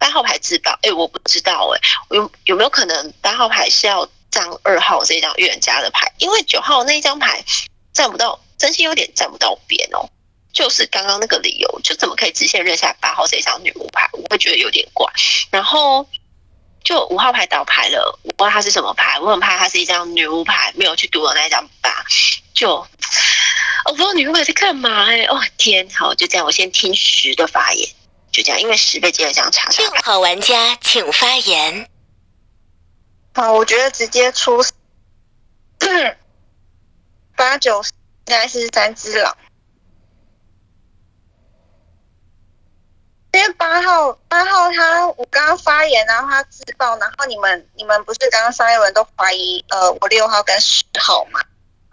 [0.04, 0.78] 八号牌自爆。
[0.82, 6.12] 哎，我不知道哎，有有没有可能八号牌是要张二号这张预言家的牌？
[6.18, 7.46] 因为九号那一张牌
[7.94, 10.10] 站不到，真心有点站不到边哦。
[10.52, 14.10] 就是刚刚那个理由，就怎么可以直线认下八号这张女巫牌？
[14.12, 15.10] 我会觉得有点怪。
[15.50, 16.06] 然后
[16.84, 22.06] 就五号牌倒牌了，我不知道它是什么牌，我很怕它是一张女巫牌，没有去读的那张八。
[22.54, 22.86] 就
[23.86, 25.24] 我不知道女巫牌在干嘛哎！
[25.24, 27.90] 哦天，好就这样，我先听十的发言，
[28.34, 29.70] 就这样，因为十倍接着这样查。
[29.70, 31.88] 六号玩家请发言。
[33.36, 34.62] 好，我觉得直接出
[37.38, 37.90] 八九应
[38.26, 39.38] 该是三只狼。
[43.32, 51.42] 因为八号八号他我刚刚发言，然后他自爆，然后你们你们不是刚刚上一轮都怀疑呃我六号跟十号嘛，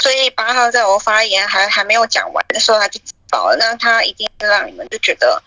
[0.03, 5.42] 所以八号在我发言还还没有讲完的时候他就自爆了，那他一定让你们就觉得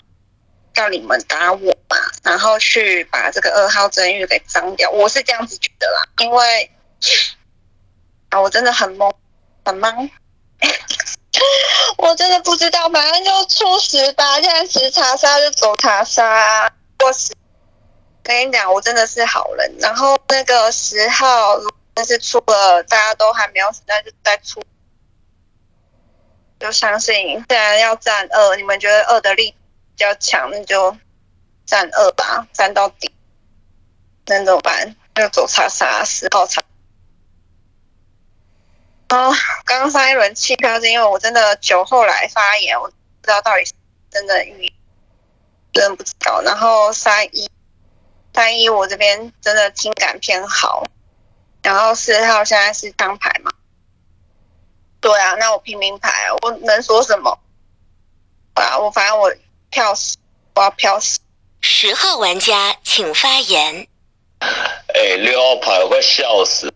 [0.74, 6.72] 叫你们打我嘛，然后去把这个二号真玉给脏掉，我是这样子觉得啦，因为
[8.30, 9.14] 啊我真的很懵
[9.66, 10.10] 很懵。
[11.98, 16.72] 我真的不知道，反正就出十八，现在十查杀就走查杀。
[16.98, 17.34] 过十，
[18.22, 19.76] 跟你讲，我真的是好人。
[19.80, 21.58] 然后那个十号，
[21.94, 24.62] 但是出了，大家都还没有死，那就再出。
[26.60, 29.54] 就相信，既然要站二，你们觉得二的力
[29.96, 30.96] 比较强，那就
[31.66, 33.12] 站二吧，站到底。
[34.26, 34.96] 那怎么办？
[35.16, 36.62] 就走查杀，十号查。
[39.10, 39.32] 哦，
[39.66, 43.64] 刚刚上一轮弃票是因为我真的酒后来发言，我不知道到底
[44.10, 44.74] 真的预，
[45.72, 46.42] 真的不知道。
[46.42, 47.48] 然后三一，
[48.34, 50.84] 三一我这边真的听感偏好，
[51.62, 53.52] 然后四号现在是张牌嘛？
[55.00, 57.38] 对啊，那我拼命牌，我能说什么？
[58.56, 59.32] 啊，我反正我
[59.74, 60.18] 票死，
[60.54, 61.20] 我要票死。
[61.62, 63.88] 十号玩家请发言。
[64.40, 66.72] 哎，六号牌我快笑死，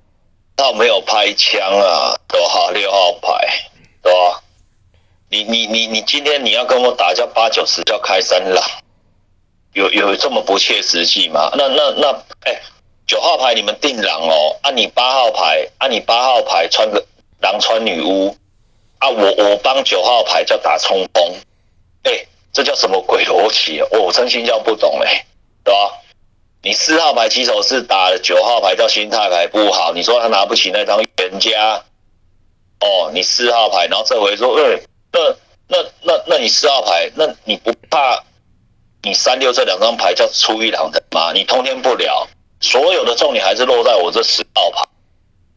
[0.55, 2.71] 他没有拍枪啊，对吧？
[2.71, 3.69] 六号牌，
[4.01, 4.41] 对吧？
[5.29, 8.63] 你你你你今天你要跟我打叫八九十叫开三狼，
[9.73, 11.51] 有有这么不切实际吗？
[11.53, 12.09] 那那那，
[12.45, 12.59] 哎，
[13.05, 17.05] 九号牌你们定狼哦，啊你八号牌，啊你八号牌穿个
[17.41, 18.35] 狼穿女巫，
[18.97, 21.46] 啊我我帮九号牌叫打冲锋，哎，
[22.57, 23.79] 这叫什么鬼逻辑？
[23.81, 25.23] 哦，我真心叫不懂哎，
[25.63, 25.93] 对吧？
[26.63, 31.83] 你四号牌起手是打九号牌叫心态牌不好，你说他拿不起那张预言家，
[32.79, 35.19] 哦，你四号牌，然后这回说，嗯，那
[35.67, 38.23] 那那那你四号牌，那你不怕
[39.03, 41.31] 你三六这两张牌叫出一两的吗？
[41.33, 42.27] 你通天不了，
[42.59, 44.83] 所有的重点还是落在我这十号牌，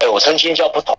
[0.00, 0.98] 哎，我真心叫不懂。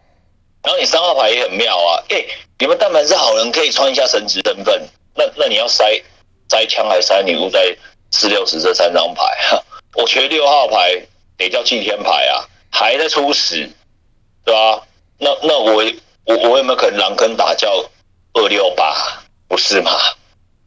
[0.63, 2.25] 然后你三号牌也很妙啊，哎，
[2.57, 4.81] 你们但凡是好人可以穿一下神职身份，
[5.21, 6.01] 那那你要塞
[6.49, 7.75] 塞枪还塞女巫在
[8.11, 9.63] 四六十这三张牌哈。
[9.93, 10.99] 我觉得六号牌
[11.37, 13.69] 得叫祭天牌啊，还在初始，
[14.43, 14.81] 对吧？
[15.17, 15.83] 那那我
[16.25, 17.85] 我我有没有可能狼跟打叫
[18.33, 18.95] 二六八？
[19.47, 19.91] 不是嘛？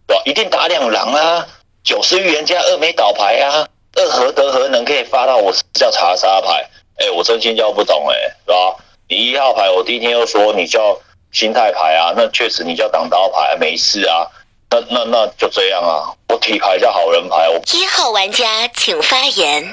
[0.06, 0.22] 对吧？
[0.26, 1.46] 一定打两狼啊！
[1.82, 6.68] 九是预言家，二没倒牌啊，二何德何能可以发到我叫查杀牌？
[6.98, 8.14] 哎，我真心叫不懂哎，
[8.46, 8.76] 是吧？
[9.08, 11.00] 你一号牌，我第一天又说你叫
[11.32, 14.30] 心态牌啊，那确实你叫挡刀牌没事啊。
[14.74, 16.10] 那那那就这样啊！
[16.28, 17.48] 我体牌叫好人牌。
[17.48, 19.70] 我一号玩家请发言。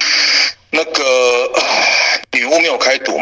[0.70, 1.52] 那个
[2.32, 3.20] 女巫没有开毒，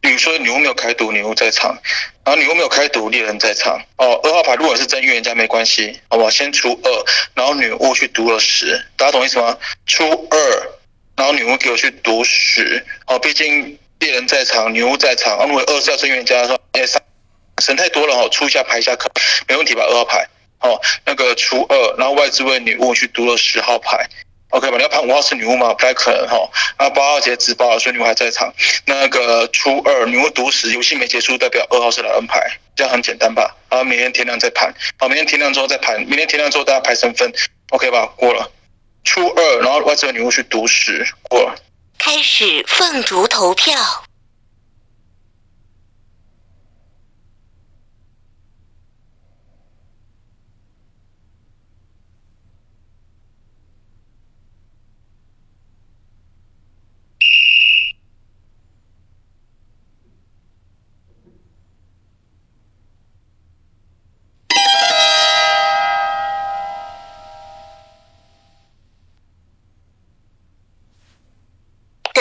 [0.00, 1.78] 比如说女巫没有开毒，女巫在场，
[2.24, 3.80] 然后女巫没有开毒，猎人在场。
[3.96, 6.30] 哦，二号牌如果是真预言家没关系，好不好？
[6.30, 9.56] 先出二，然后女巫去读了十，大家懂意思吗？
[9.86, 10.38] 出二，
[11.16, 12.84] 然后女巫给我去读十。
[13.06, 15.46] 哦，毕竟猎人在场，女巫在场。
[15.46, 16.82] 如果二是要真预言家的话，哎，
[17.62, 19.08] 神太多了哦，出一下牌一下可
[19.46, 19.84] 没问题吧？
[19.84, 20.26] 二号牌。
[20.64, 24.08] 哦，那个初二，然后外置位女巫去读了十号牌
[24.48, 24.76] ，OK 吧？
[24.78, 25.74] 你要判五号是女巫吗？
[25.74, 26.48] 不太可能哈。
[26.78, 28.50] 然后八号直接自爆，所以女巫还在场。
[28.86, 32.40] 那个初二女巫读十，游戏没结束，代表二号是狼人牌，
[32.74, 33.54] 这样很简单吧？
[33.68, 37.30] 然后明天天亮再盘，好，明天天亮之后再盘，明天天亮之后大家排身份
[37.70, 38.06] ，OK 吧？
[38.16, 38.50] 过了。
[39.04, 41.54] 初二，然后外置位女巫去读十，过了。
[41.98, 44.03] 开始凤竹投票。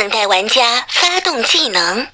[0.04, 2.06] 等待玩家发动技能，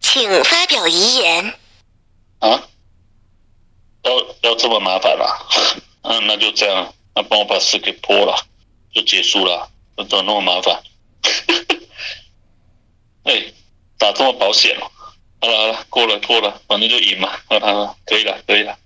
[0.00, 1.54] 请发表遗言。
[2.38, 2.62] 啊？
[4.04, 5.46] 要要这么麻烦啦？
[6.00, 8.46] 嗯，那就这样，那帮我把事给破了，
[8.94, 9.70] 就结束了，
[10.08, 10.82] 怎么那么麻烦？
[13.24, 13.52] 哎，
[13.98, 14.90] 打这么保险哦？
[15.42, 18.78] 好了好了，过了过了，反正就赢嘛，好了，可以了可以了。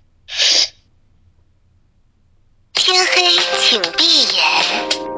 [2.91, 3.21] 天黑，
[3.59, 5.08] 请闭眼。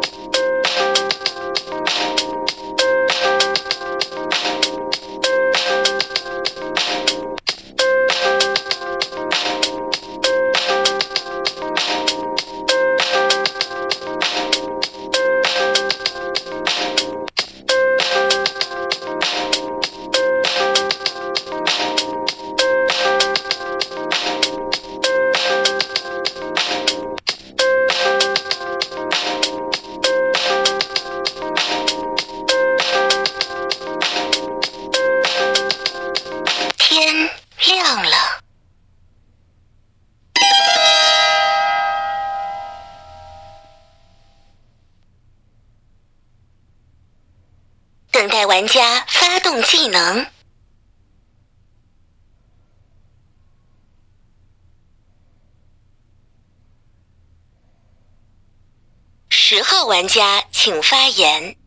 [59.54, 61.58] 十号玩家请发言。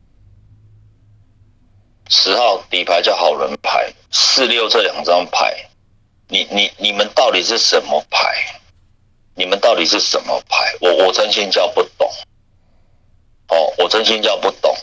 [2.08, 5.68] 十号底牌叫好人牌，四六这两张牌，
[6.28, 8.58] 你你你们到底是什么牌？
[9.34, 10.74] 你们到底是什么牌？
[10.80, 12.10] 我我真心叫不懂。
[13.48, 14.74] 哦，我真心叫不懂。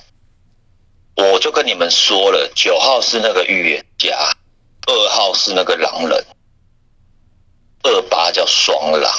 [1.16, 4.16] 我就跟你们说了，九号是那个预言家，
[4.86, 6.24] 二号是那个狼人，
[7.82, 9.12] 二八叫双狼。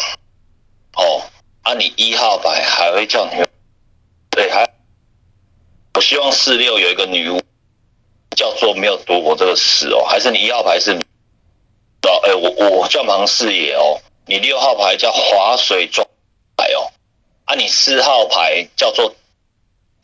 [0.95, 1.25] 哦，
[1.63, 3.45] 啊，你一号牌还会叫你，
[4.33, 4.69] 对，还
[5.95, 7.41] 我希望四六有一个女巫。
[8.35, 10.93] 叫做没有读过这个事哦，还是你一号牌是？
[10.93, 16.09] 哦，哎，我我叫盲视野哦，你六号牌叫划水装
[16.57, 16.91] 牌哦，
[17.45, 19.15] 啊，你四号牌叫做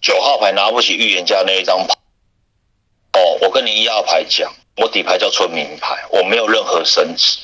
[0.02, 1.94] 九号牌拿不起预言家那一张牌。
[3.14, 7.38] 哦，我跟你一号牌讲，我底牌叫村民牌，我没有任何升值，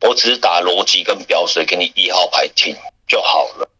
[0.00, 3.70] 我只是打逻辑跟表水给你一号牌听就好了。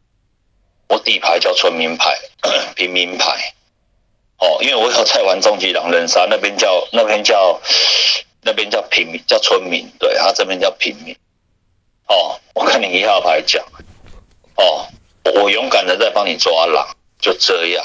[0.88, 2.18] 我底牌叫村民牌，
[2.74, 3.54] 平民牌。
[4.38, 7.60] 哦，因为我有在玩终极狼人杀，那边叫那边叫
[8.42, 11.16] 那边叫平民，叫村民，对，他这边叫平民。
[12.06, 13.64] 哦，我看你一号牌讲，
[14.54, 14.86] 哦，
[15.34, 17.84] 我勇敢的在帮你抓狼，就这样。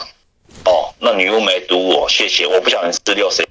[0.65, 2.45] 哦，那女巫没毒我，谢谢。
[2.45, 3.43] 我不晓得你四六谁。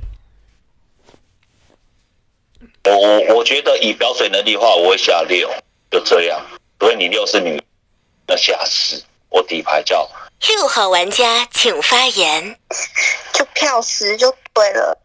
[2.85, 5.53] 我我我觉得以表水能力的话，我会下六，
[5.91, 6.41] 就这样。
[6.79, 7.61] 所以你六是女，
[8.27, 10.09] 那下四，我底牌叫。
[10.49, 12.59] 六号玩家请发言。
[13.33, 14.99] 就票十就对了。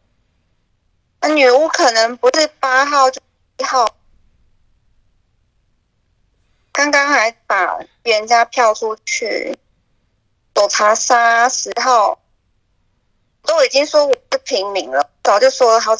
[1.22, 3.22] 那女巫可能不是八号就
[3.58, 3.96] 一号。
[6.72, 9.58] 刚刚还把人家票出去。
[10.54, 12.20] 躲查杀十号，
[13.44, 15.96] 都已经说我是平民了，早就说了好，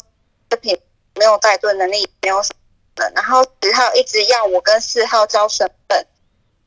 [0.50, 0.76] 这平
[1.14, 2.52] 没有带队能力，没有什
[2.96, 3.08] 么。
[3.14, 6.04] 然后十号一直要我跟四号交身份，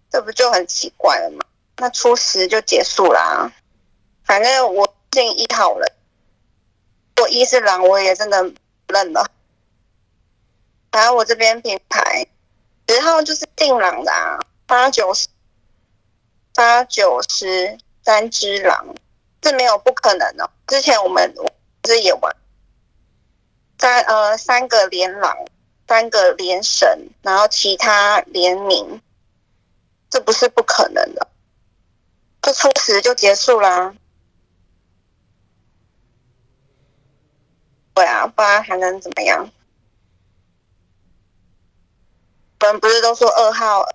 [0.10, 1.44] 这不就很奇怪了吗？
[1.82, 3.52] 那初十就结束啦。
[4.24, 5.92] 反正我进一号了，
[7.20, 8.54] 我一是狼，我也真的
[8.88, 9.26] 认了。
[10.92, 12.28] 反正我这边品牌
[12.88, 15.28] 十号就是定狼的啊，八九十。
[16.54, 18.94] 八九十三只狼，
[19.42, 20.52] 这没有不可能哦。
[20.68, 21.34] 之前我们
[21.82, 22.36] 不是也玩
[23.80, 25.36] 三呃三个连狼，
[25.88, 29.02] 三个连神，然后其他联名，
[30.10, 31.26] 这不是不可能的。
[32.42, 33.94] 就初十就结束啦。
[37.94, 39.50] 对啊，不然还能怎么样？
[42.62, 43.86] 我们不是都说二号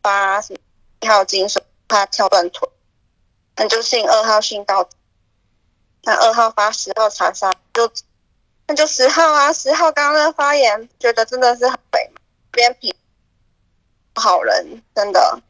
[0.00, 0.58] 八什么
[1.00, 1.62] 一号金水？
[1.86, 2.66] 怕跳断腿，
[3.56, 4.88] 那就信二号信到。
[6.02, 7.90] 那二号发十号查杀，就
[8.66, 9.52] 那就十号啊！
[9.52, 12.10] 十号刚刚那发言，觉得真的是很美，
[12.50, 12.96] 边皮
[14.14, 15.40] 好人，真的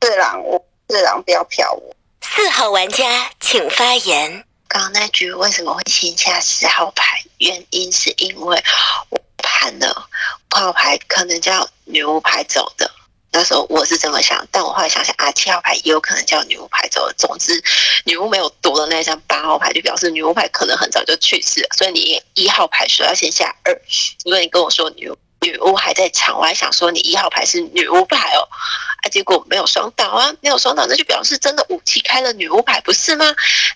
[0.00, 1.96] 四郎，我四郎不要票我。
[2.20, 4.44] 四号玩家请发言。
[4.66, 7.22] 刚刚那局为什么会先下十号牌？
[7.38, 8.62] 原因是因为
[9.10, 10.08] 我盘了
[10.52, 12.90] 五号牌，可能叫女巫牌走的。
[13.30, 17.14] 那时候我是这么想，但我后来想想啊，七号牌也有可能叫女巫牌走的。
[17.14, 17.62] 总之，
[18.04, 21.68] 女巫没有夺的那张八号牌，就表示女巫牌可能很早就去世了。
[21.76, 23.72] 所以你一号牌说要先下二，
[24.24, 25.10] 如果你跟我说女
[25.44, 28.48] 女巫还在场，我还想说你一号牌是女巫牌哦，
[29.02, 33.26] 啊，结果没有双倒啊，没有双倒，那就表示真的武器开了女巫牌，不是吗？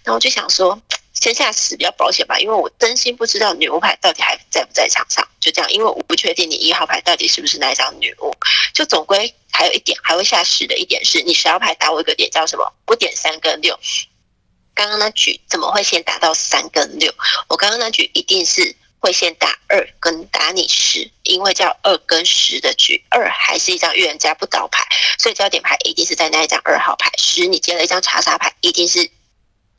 [0.02, 0.80] 然后就想说。
[1.20, 5.26] 先下十比较保险吧，因为我真心不知道女巫牌到底还在不在场上。
[5.40, 8.32] 就这样，因为我不确定你一号牌到底是不是那一张女巫。
[8.72, 12.72] 就总归还有一点，还会下十的一点是，你十号牌打我一个点叫什么？
[12.86, 13.76] 我点三跟六。
[14.74, 17.12] 刚刚那局怎么会先打到三跟六？
[17.48, 24.86] 我刚刚那局一定是会先打二跟打你十，因为叫二跟十的局，二还是一张预言家不倒牌，
[25.18, 27.10] 所以焦点牌一定是在那一张二号牌。
[27.18, 29.10] 十你接了一张查杀牌，一定是。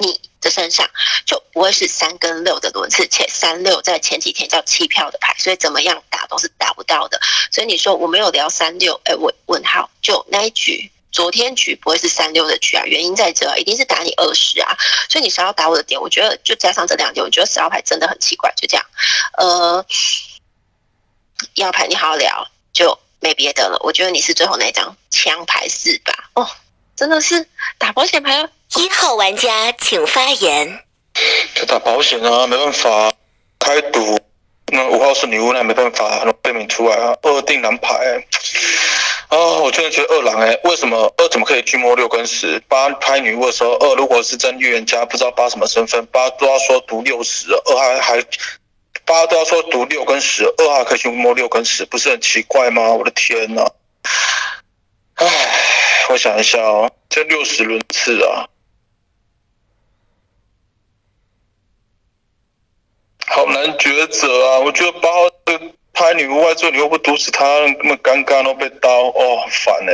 [0.01, 0.89] 你的身上
[1.25, 7.19] 就不会是三跟六的轮次，且三六在前几天叫弃票的牌，所以怎么样打都是打不到的。
[7.51, 12.83] 所以你说我没有聊三六，哎，问问号，就那一局，昨天局不会是三六的局啊？
[12.85, 14.77] 原因在这，一定是打你二十啊。
[15.09, 18.53] 所以你想要打我的点，我觉得就加上这两点，我觉得十号牌真的很奇怪。
[18.55, 18.85] 就这样，
[19.37, 19.85] 呃，
[21.55, 23.79] 一号牌你好好聊，就没别的了。
[23.83, 26.13] 我觉得你是最后那张枪牌四吧？
[26.35, 26.47] 哦，
[26.95, 27.47] 真的是
[27.77, 28.49] 打保险牌。
[28.75, 30.83] 一号玩家请发言。
[31.55, 33.11] 就打保险啊，没办法，
[33.57, 34.19] 开赌。
[34.71, 37.17] 那五号是女巫，那没办法，背名出来啊。
[37.23, 38.23] 二定蓝牌，
[39.29, 42.59] 啊，我真的觉得二狼哎，为什么二怎么可以去摸六跟十？
[42.67, 48.25] 八拍女巫的时候，二如果是真预言家，不知道八什么身份，八都要说读六十，二还还
[49.05, 52.89] 八都要说读六跟十，二还可以去摸六跟十，不是很奇怪吗？
[52.89, 53.67] 我的天呐！
[55.13, 55.27] 唉，
[56.09, 58.49] 我想一下哦，这六十轮次啊。
[63.27, 64.59] 好难抉择啊！
[64.61, 65.29] 我觉得八号
[65.99, 67.43] 拍女巫外做，你又不毒死他，
[67.83, 69.91] 那么尴尬都被刀，哦，烦呢。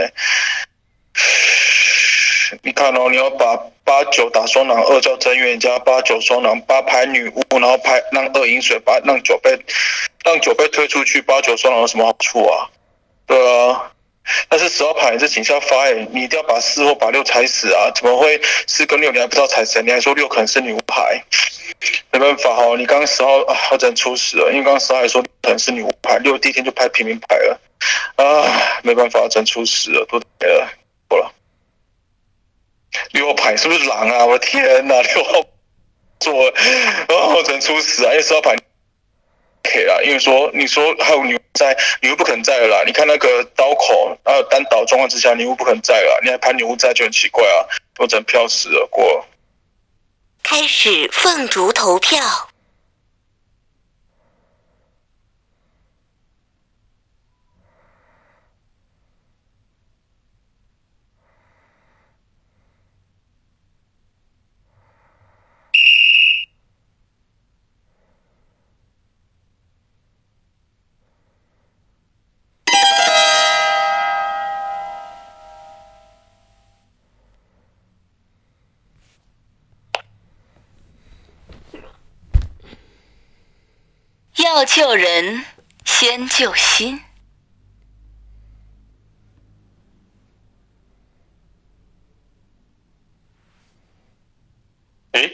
[2.61, 9.57] 你看哦，你要把八九打双狼，二叫真元加，八九双狼，八拍女巫，然后拍让二饮水，把让九被
[10.23, 12.69] 让九被推出去，八九双狼有什么好处啊？
[13.25, 13.91] 对啊。
[14.49, 17.91] 但是十号牌是警校发哎，你一定要把四或把六踩死啊！
[17.93, 19.81] 怎么会四跟六你还不知道踩谁？
[19.83, 21.23] 你还说六可能是女巫牌？
[22.11, 27.59] 没办法哈，你刚刚十号啊，我只能出事了，因为刚刚十号还说可能是女巫牌，六第一天就拍平民牌了，
[28.15, 30.69] 啊，没办法，真出事了，都没了，
[31.09, 31.31] 错了。
[33.11, 34.25] 六号牌是不是狼啊？
[34.25, 35.33] 我的天哪，六号
[36.19, 38.55] 做，啊，我只能出事啊，因为十号牌。
[39.65, 42.83] 可以啦，因为说你说还有女在，女巫不肯在了啦。
[42.85, 47.65] 你看那个刀口，还有单倒状况之下，女巫不肯在了，你还拍女巫在就很奇怪啊，
[47.97, 49.25] 我整票死了过。
[50.43, 52.21] 开始凤竹投票。
[84.55, 85.43] 要救人，
[85.83, 87.01] 先救心。
[95.11, 95.29] 哎，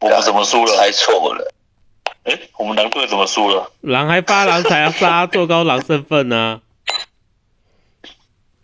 [0.00, 0.74] 我们怎么输了？
[0.78, 1.52] 猜错了。
[2.22, 3.70] 哎，我们狼队怎么输了？
[3.82, 6.62] 狼还发狼才杀，做高狼身份呢、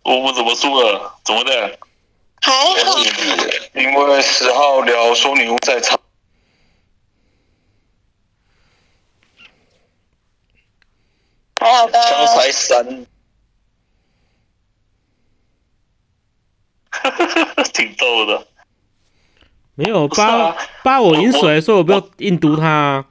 [0.05, 1.19] 我们怎么输了？
[1.23, 1.79] 怎么的？
[2.41, 2.51] 还
[2.83, 2.99] 好，
[3.75, 6.01] 因为十号聊说女巫在场，
[11.61, 13.07] 还好刚枪刚才三，
[17.73, 18.47] 挺逗的。
[19.75, 23.05] 没有八啊八我饮水，我所以我不要硬毒他、啊。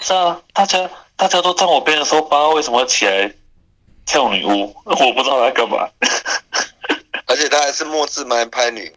[0.00, 3.32] 是啊，大家大家都站我边的时候，八为什么要起来
[4.06, 4.74] 跳女巫？
[4.84, 5.88] 我不知道他干嘛。
[7.26, 8.92] 而且他还是墨字蛮拍女，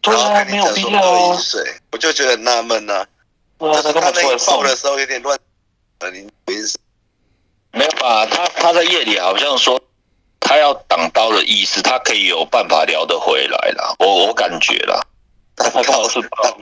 [0.00, 1.38] 对啊，没有必要饮。
[1.38, 3.06] 水，我就觉得很纳闷呐。
[3.58, 4.62] 对啊，他那一嘛出来送爆？
[4.64, 5.38] 的时候有点乱，
[5.98, 6.78] 呃，你原因是
[7.72, 8.26] 没有吧？
[8.26, 9.80] 他他在夜里好像说
[10.40, 13.94] 他要挡刀的意思，他可以有办法聊得回来啦。
[13.98, 15.00] 我我感觉啦，
[15.56, 16.54] 他刚好是挡